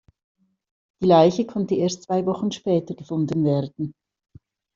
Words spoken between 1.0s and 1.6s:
Leiche